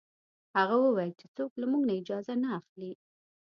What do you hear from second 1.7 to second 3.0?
موږ نه اجازه نه اخلي.